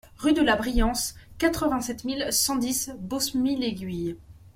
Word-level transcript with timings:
Rue 0.17 0.33
de 0.33 0.41
la 0.41 0.55
Briance, 0.55 1.13
quatre-vingt-sept 1.37 2.05
mille 2.05 2.27
cent 2.31 2.55
dix 2.55 2.89
Bosmie-l'Aiguille 3.01 4.17